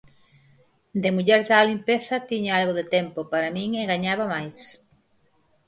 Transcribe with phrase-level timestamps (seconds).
[1.03, 4.59] De muller da limpeza tiña algo de tempo para min e gañaba máis.